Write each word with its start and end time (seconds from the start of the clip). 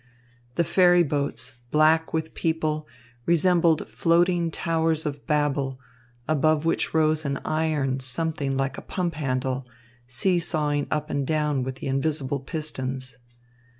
The 0.55 0.63
ferry 0.63 1.03
boats, 1.03 1.53
black 1.69 2.11
with 2.11 2.33
people, 2.33 2.87
resembled 3.27 3.87
floating 3.87 4.49
towers 4.49 5.05
of 5.05 5.27
Babel, 5.27 5.79
above 6.27 6.65
which 6.65 6.91
rose 6.91 7.23
an 7.23 7.37
iron 7.45 7.99
something 7.99 8.57
like 8.57 8.79
a 8.79 8.81
pump 8.81 9.13
handle, 9.13 9.67
seesawing 10.07 10.87
up 10.89 11.11
and 11.11 11.27
down 11.27 11.61
with 11.61 11.75
the 11.75 11.87
invisible 11.87 12.39
pistons. 12.39 13.17